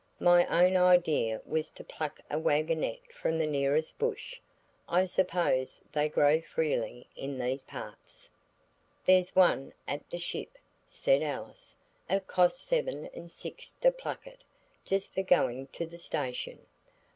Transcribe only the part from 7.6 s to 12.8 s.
parts?" "There's one at the 'Ship,'" said Alice; "it costs